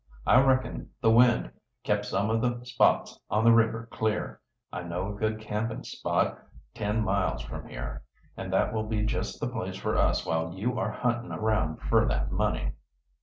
I 0.25 0.41
reckon 0.41 0.89
the 0.99 1.11
wind 1.11 1.51
kept 1.83 2.05
some 2.05 2.31
o' 2.31 2.39
the 2.39 2.65
spots 2.65 3.19
on 3.29 3.43
the 3.45 3.51
river 3.53 3.87
clear. 3.91 4.41
I 4.73 4.81
know 4.81 5.09
a 5.09 5.13
good 5.15 5.39
camping 5.39 5.83
spot 5.83 6.39
ten 6.73 7.03
miles 7.03 7.43
from 7.43 7.67
here, 7.67 8.01
and 8.35 8.51
that 8.51 8.73
will 8.73 8.87
be 8.87 9.05
just 9.05 9.39
the 9.39 9.47
place 9.47 9.77
for 9.77 9.95
us 9.99 10.25
while 10.25 10.55
you 10.55 10.79
are 10.79 10.89
huntin' 10.91 11.31
around 11.31 11.83
fer 11.83 12.07
that 12.07 12.31
money." 12.31 12.71